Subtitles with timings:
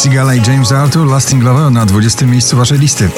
[0.00, 3.10] Seagal i James Arthur Lasting Love na 20 miejscu waszej listy.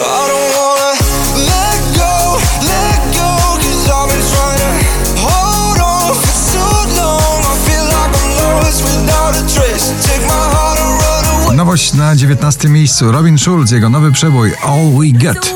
[11.56, 13.12] Nowość na 19 miejscu.
[13.12, 15.54] Robin Schulz, jego nowy przebój All We Get.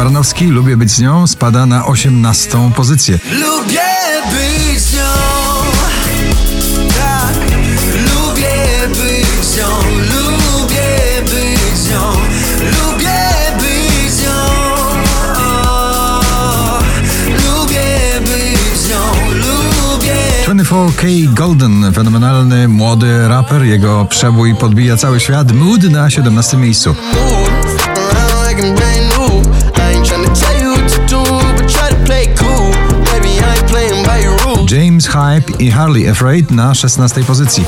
[0.00, 3.18] Baranowski, Lubię być z nią, spada na 18 pozycję.
[3.32, 3.80] Lubię
[4.30, 5.00] być z nią.
[6.88, 7.34] Tak,
[7.94, 9.66] lubię być z nią.
[9.96, 12.12] Lubię być z nią.
[12.60, 13.18] Lubię
[13.58, 14.30] być z nią.
[15.36, 16.20] O,
[17.26, 19.32] Lubię być z nią.
[19.34, 25.52] Lubię 24K Golden, fenomenalny młody raper, jego przebój podbija cały świat.
[25.52, 26.94] Mood na 17 miejscu.
[28.74, 29.09] move
[34.70, 37.64] James Hype i Harley Afraid na 16 pozycji.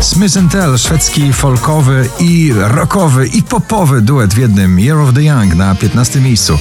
[0.00, 5.54] Smith Tell, szwedzki folkowy i rockowy i popowy duet w jednym Year of the Young
[5.54, 6.58] na 15 miejscu.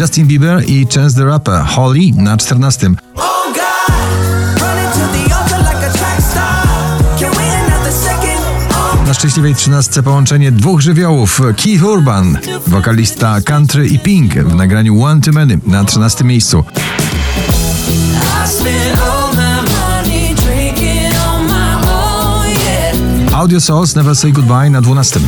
[0.00, 2.96] Justin Bieber i Chance the Rapper, Holly na 14.
[3.16, 6.64] Oh God, running to the altar like a track star.
[7.18, 8.40] Can't wait another second.
[8.70, 15.02] Oh Na szczęśliwej 13 połączenie dwóch żywiołów, Keith Urban, wokalista country i Pink w nagraniu
[15.02, 16.64] One Too Many na 13 miejscu.
[23.34, 25.20] Audio Souls Never Say Goodbye na 12.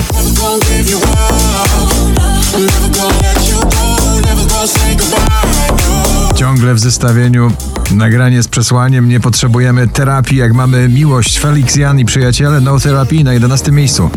[6.62, 7.52] Ciągle w zestawieniu
[7.90, 11.38] nagranie z przesłaniem Nie potrzebujemy terapii, jak mamy miłość.
[11.38, 14.10] Felix Jan i przyjaciele No Therapy na 11 miejscu.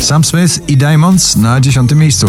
[0.00, 2.26] Sam Smith i Diamonds na 10 miejscu.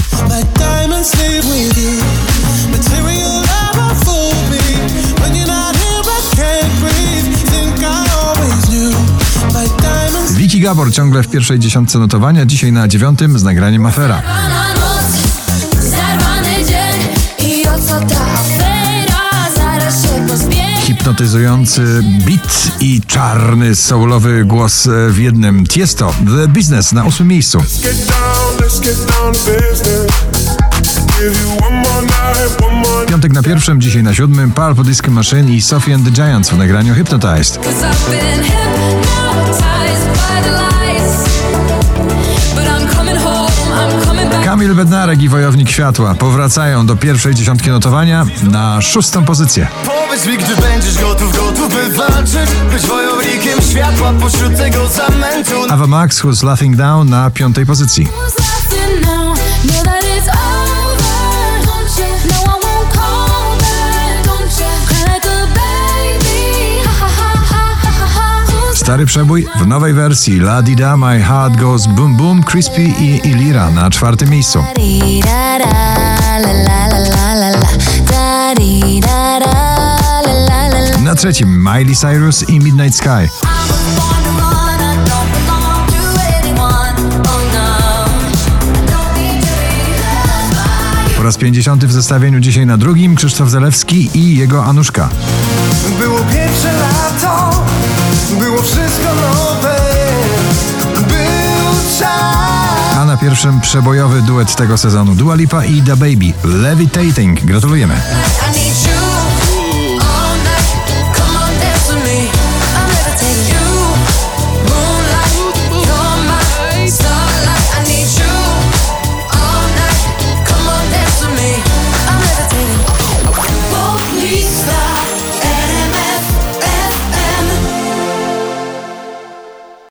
[10.38, 14.22] Vicky Gabor ciągle w pierwszej dziesiątce notowania, dzisiaj na dziewiątym z nagraniem Afera.
[20.82, 25.68] Hipnotyzujący beat i czarny soulowy głos e, w jednym.
[25.68, 27.64] Tiesto, The Business na ósmym miejscu.
[33.08, 34.52] Piątek na pierwszym, dzisiaj na siódmym.
[34.52, 37.60] Pulp Disco Machine i Sophie and the Giants w nagraniu Hypnotized.
[44.58, 49.68] Kamil Bednarek i Wojownik Światła powracają do pierwszej dziesiątki notowania na szóstą pozycję.
[49.86, 55.88] Powiedz mi, gdy będziesz gotów, gotów by walczyć Być wojownikiem światła pośród tego zamętu Ava
[55.88, 58.08] Max Who's Laughing Down na piątej pozycji.
[68.88, 73.28] Stary przebój w nowej wersji La Di Da My Heart Goes Boom Boom Crispy i
[73.28, 74.64] Ilira na czwartym miejscu.
[81.04, 83.30] Na trzecim Miley Cyrus i Midnight Sky.
[91.18, 95.10] Po raz 50 w zestawieniu dzisiaj na drugim Krzysztof Zalewski i jego Anuszka.
[96.00, 97.57] Było pierwsze lato,
[98.58, 99.76] było wszystko nowe
[100.96, 107.46] Był czas A na pierwszym przebojowy duet tego sezonu Dua Lipa i Da Baby Levitating.
[107.46, 108.02] Gratulujemy.